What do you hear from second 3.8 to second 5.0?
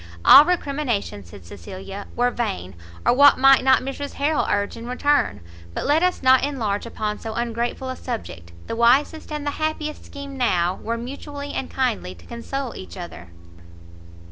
Mrs Harrel urge in